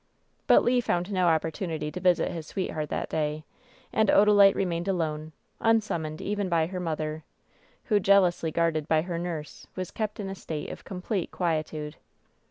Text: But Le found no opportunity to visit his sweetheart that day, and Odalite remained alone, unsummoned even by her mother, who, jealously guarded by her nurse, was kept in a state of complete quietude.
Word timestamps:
But 0.47 0.63
Le 0.63 0.81
found 0.81 1.11
no 1.11 1.27
opportunity 1.27 1.91
to 1.91 1.99
visit 1.99 2.31
his 2.31 2.47
sweetheart 2.47 2.89
that 2.89 3.07
day, 3.07 3.45
and 3.93 4.09
Odalite 4.09 4.55
remained 4.55 4.87
alone, 4.87 5.31
unsummoned 5.59 6.21
even 6.21 6.49
by 6.49 6.65
her 6.65 6.79
mother, 6.79 7.23
who, 7.83 7.99
jealously 7.99 8.49
guarded 8.49 8.87
by 8.87 9.03
her 9.03 9.19
nurse, 9.19 9.67
was 9.75 9.91
kept 9.91 10.19
in 10.19 10.27
a 10.27 10.33
state 10.33 10.71
of 10.71 10.83
complete 10.83 11.29
quietude. 11.29 11.97